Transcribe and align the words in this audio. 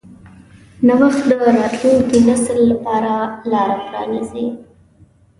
نوښت 0.87 1.23
د 1.29 1.31
راتلونکي 1.57 2.17
نسل 2.27 2.59
لپاره 2.71 3.13
لاره 3.51 3.77
پرانیځي. 3.85 4.45